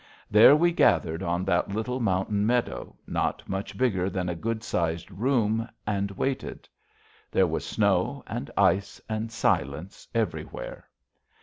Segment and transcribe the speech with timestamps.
[0.31, 5.11] There we gathered on that little mountain meadow, not much bigger than a good sized
[5.11, 6.67] room, and waited.
[7.29, 10.87] There was snow and ice and silence everywhere.